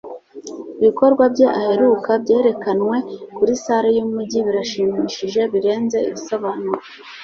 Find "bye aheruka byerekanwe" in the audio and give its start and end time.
1.33-2.97